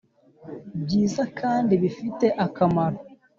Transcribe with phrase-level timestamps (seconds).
[0.83, 2.97] byiza kandi bifite akamaro